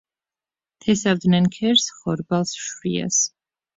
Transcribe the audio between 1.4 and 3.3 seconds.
ქერს, ხორბალს, შვრიას.